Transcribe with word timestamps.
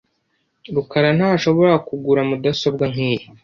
rukara 0.75 1.09
ntashobora 1.17 1.73
kugura 1.87 2.21
mudasobwa 2.29 2.85
nkiyi. 2.93 3.25